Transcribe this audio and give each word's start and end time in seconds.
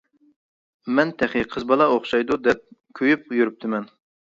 مەن 0.99 1.11
تېخى 1.19 1.43
قىز 1.51 1.67
بالا 1.73 1.87
ئوخشايدۇ 1.97 2.39
دەپ 2.49 2.67
كۆيۈپ 3.03 3.39
يۈرۈپتىمەن! 3.43 3.89